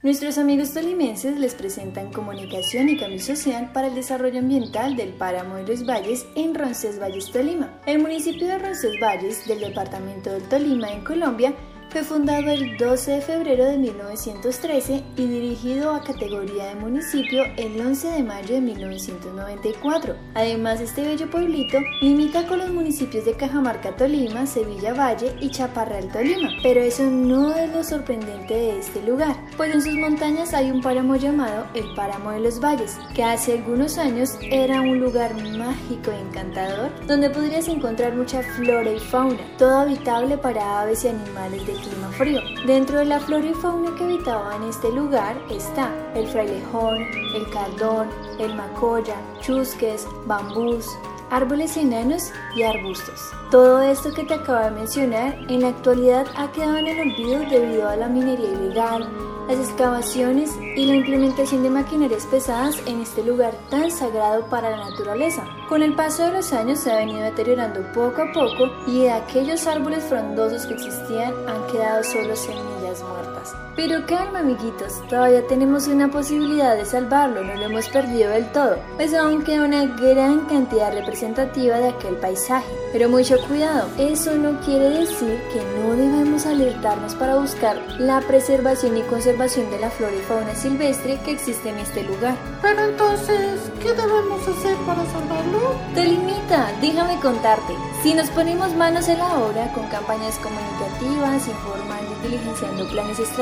[0.00, 5.56] Nuestros amigos tolimenses les presentan Comunicación y Cambio Social para el Desarrollo Ambiental del Páramo
[5.56, 7.80] de los Valles en Roncesvalles, Tolima.
[7.84, 11.52] El municipio de Roncesvalles del departamento del Tolima en Colombia
[11.90, 17.80] fue fundado el 12 de febrero de 1913 y dirigido a categoría de municipio el
[17.80, 20.14] 11 de mayo de 1994.
[20.34, 26.12] Además, este bello pueblito limita con los municipios de Cajamarca, Tolima, Sevilla Valle y Chaparral,
[26.12, 26.50] Tolima.
[26.62, 30.82] Pero eso no es lo sorprendente de este lugar, pues en sus montañas hay un
[30.82, 36.12] páramo llamado el Páramo de los Valles, que hace algunos años era un lugar mágico
[36.12, 41.66] y encantador donde podrías encontrar mucha flora y fauna, todo habitable para aves y animales
[41.66, 42.40] de clima frío.
[42.66, 47.02] Dentro de la flora y fauna que habitaba en este lugar está el frailejón,
[47.34, 50.86] el caldón, el macoya, chusques, bambús,
[51.30, 53.20] árboles enanos y arbustos.
[53.50, 57.40] Todo esto que te acabo de mencionar en la actualidad ha quedado en el olvido
[57.50, 59.08] debido a la minería ilegal,
[59.48, 64.90] las excavaciones y la implementación de maquinarias pesadas en este lugar tan sagrado para la
[64.90, 65.44] naturaleza.
[65.68, 69.10] Con el paso de los años se ha venido deteriorando poco a poco y de
[69.10, 73.37] aquellos árboles frondosos que existían han quedado solo semillas muertas.
[73.78, 78.76] Pero calma amiguitos, todavía tenemos una posibilidad de salvarlo, no lo hemos perdido del todo,
[78.96, 82.66] pues aún queda una gran cantidad representativa de aquel paisaje.
[82.92, 88.96] Pero mucho cuidado, eso no quiere decir que no debemos alertarnos para buscar la preservación
[88.96, 92.34] y conservación de la flora y fauna silvestre que existe en este lugar.
[92.60, 95.76] Pero entonces, ¿qué debemos hacer para salvarlo?
[95.94, 97.74] Te limita, déjame contarte.
[98.02, 103.37] Si nos ponemos manos en la obra con campañas comunicativas, informando y diligenciando planes estratégicos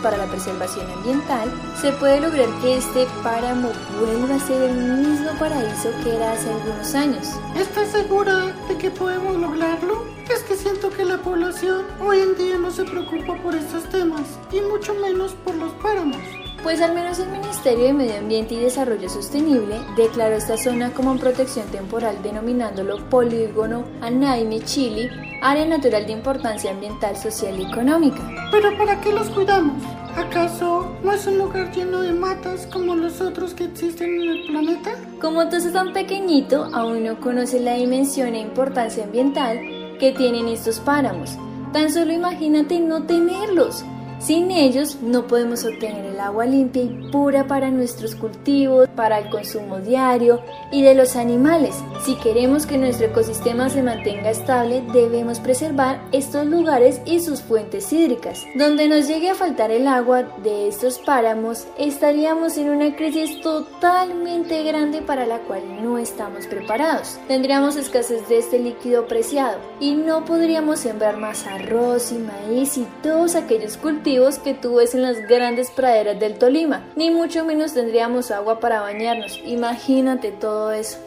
[0.00, 5.30] para la preservación ambiental, se puede lograr que este páramo vuelva a ser el mismo
[5.40, 7.32] paraíso que era hace algunos años.
[7.56, 10.04] ¿Estás segura de que podemos lograrlo?
[10.32, 14.22] Es que siento que la población hoy en día no se preocupa por estos temas
[14.52, 16.22] y mucho menos por los páramos.
[16.64, 21.14] Pues al menos el Ministerio de Medio Ambiente y Desarrollo Sostenible declaró esta zona como
[21.18, 25.10] protección temporal denominándolo Polígono Anaime Chile,
[25.42, 28.26] área natural de importancia ambiental, social y económica.
[28.50, 29.74] ¿Pero para qué los cuidamos?
[30.16, 34.46] ¿Acaso no es un lugar lleno de matas como los otros que existen en el
[34.46, 34.92] planeta?
[35.20, 39.60] Como tú sos tan pequeñito, aún no conoces la dimensión e importancia ambiental
[40.00, 41.36] que tienen estos páramos.
[41.74, 43.84] Tan solo imagínate no tenerlos.
[44.20, 49.28] Sin ellos no podemos obtener el agua limpia y pura para nuestros cultivos, para el
[49.28, 51.74] consumo diario y de los animales.
[52.04, 57.92] Si queremos que nuestro ecosistema se mantenga estable, debemos preservar estos lugares y sus fuentes
[57.92, 58.44] hídricas.
[58.54, 64.62] Donde nos llegue a faltar el agua de estos páramos, estaríamos en una crisis totalmente
[64.62, 67.18] grande para la cual no estamos preparados.
[67.28, 72.86] Tendríamos escasez de este líquido preciado y no podríamos sembrar más arroz y maíz y
[73.02, 77.74] todos aquellos cultivos que tú ves en las grandes praderas del Tolima, ni mucho menos
[77.74, 79.40] tendríamos agua para bañarnos.
[79.44, 80.98] Imagínate todo eso.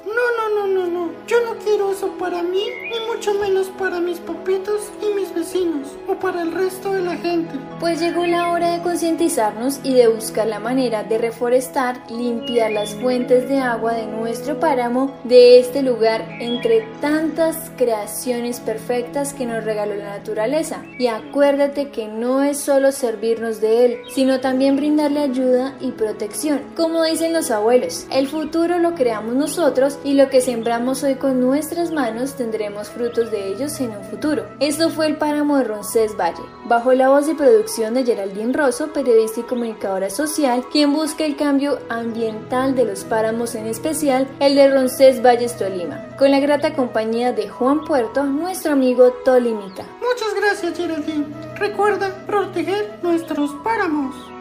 [1.27, 5.89] Yo no quiero eso para mí, ni mucho menos para mis papitos y mis vecinos,
[6.07, 7.51] o para el resto de la gente.
[7.81, 12.95] Pues llegó la hora de concientizarnos y de buscar la manera de reforestar, limpiar las
[12.95, 19.65] fuentes de agua de nuestro páramo, de este lugar, entre tantas creaciones perfectas que nos
[19.65, 20.85] regaló la naturaleza.
[20.97, 26.61] Y acuérdate que no es solo servirnos de él, sino también brindarle ayuda y protección.
[26.77, 31.39] Como dicen los abuelos, el futuro lo creamos nosotros y lo que sembramos hoy con
[31.39, 34.47] nuestras manos tendremos frutos de ellos en un futuro.
[34.59, 38.93] Esto fue el páramo de Roncés Valle, bajo la voz y producción de Geraldine Rosso,
[38.93, 44.55] periodista y comunicadora social, quien busca el cambio ambiental de los páramos, en especial el
[44.55, 49.83] de Roncés Valles Tolima, con la grata compañía de Juan Puerto, nuestro amigo Tolimita.
[49.99, 51.25] Muchas gracias, Geraldine.
[51.55, 54.36] Recuerda proteger nuestros páramos.